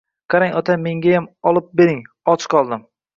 [0.33, 2.01] –Qarang, ota, mengayam olib bering,
[2.33, 2.87] och qoldim.